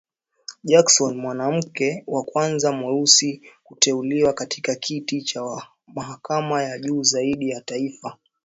[0.63, 5.43] Jackson, mwanamke wa kwanza mweusi kuteuliwa katika kiti cha
[5.87, 8.17] mahakama ya juu zaidi ya taifa,